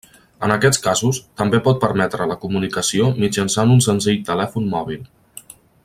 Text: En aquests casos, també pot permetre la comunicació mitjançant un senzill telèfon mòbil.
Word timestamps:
En 0.45 0.51
aquests 0.53 0.79
casos, 0.85 1.19
també 1.41 1.59
pot 1.67 1.77
permetre 1.83 2.27
la 2.31 2.37
comunicació 2.47 3.11
mitjançant 3.25 3.75
un 3.77 3.85
senzill 3.89 4.27
telèfon 4.31 4.71
mòbil. 4.75 5.07